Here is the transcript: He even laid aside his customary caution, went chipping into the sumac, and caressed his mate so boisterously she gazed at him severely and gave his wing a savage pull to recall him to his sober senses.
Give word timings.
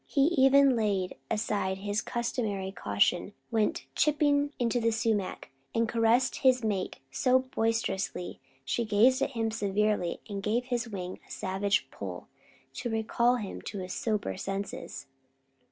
He 0.07 0.21
even 0.29 0.75
laid 0.75 1.15
aside 1.29 1.77
his 1.77 2.01
customary 2.01 2.71
caution, 2.71 3.33
went 3.51 3.85
chipping 3.93 4.51
into 4.57 4.79
the 4.81 4.89
sumac, 4.89 5.51
and 5.75 5.87
caressed 5.87 6.37
his 6.37 6.63
mate 6.63 6.97
so 7.11 7.37
boisterously 7.37 8.39
she 8.65 8.83
gazed 8.83 9.21
at 9.21 9.33
him 9.33 9.51
severely 9.51 10.19
and 10.27 10.41
gave 10.41 10.63
his 10.65 10.89
wing 10.89 11.19
a 11.27 11.29
savage 11.29 11.87
pull 11.91 12.27
to 12.73 12.89
recall 12.89 13.35
him 13.35 13.61
to 13.61 13.77
his 13.77 13.93
sober 13.93 14.37
senses. 14.37 15.05